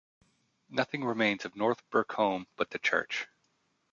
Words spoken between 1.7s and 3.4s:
Burcombe but the church.